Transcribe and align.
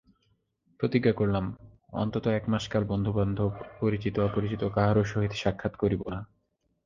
প্রতিজ্ঞা 0.79 1.13
করিলাম, 1.13 1.45
অন্তত 1.93 2.25
একমাসকাল 2.29 2.83
বন্ধুবান্ধব 2.83 3.51
পরিচিত 3.79 4.15
অপরিচিত 4.19 4.61
কাহারও 4.67 5.03
সহিত 5.03 5.33
সাক্ষাৎ 5.33 5.73
করিব 5.75 6.01
না। 6.09 6.19